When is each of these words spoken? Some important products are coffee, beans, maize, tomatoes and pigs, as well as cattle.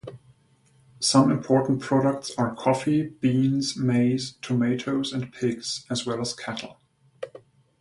Some 0.99 1.29
important 1.29 1.79
products 1.79 2.31
are 2.35 2.55
coffee, 2.55 3.09
beans, 3.09 3.77
maize, 3.77 4.31
tomatoes 4.41 5.13
and 5.13 5.31
pigs, 5.31 5.85
as 5.91 6.07
well 6.07 6.19
as 6.21 6.33
cattle. 6.33 6.79